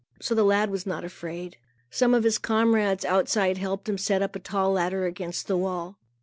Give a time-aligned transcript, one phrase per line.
[0.19, 1.57] So the lad was not afraid.
[1.91, 5.55] Some of his comrades outside helped him to set up a tall ladder against the
[5.57, 5.99] wall.